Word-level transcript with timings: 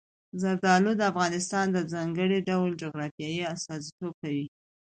زردالو 0.41 0.91
د 0.97 1.01
افغانستان 1.11 1.65
د 1.71 1.77
ځانګړي 1.93 2.39
ډول 2.49 2.71
جغرافیې 2.81 3.49
استازیتوب 3.53 4.13
کوي. 4.21 4.45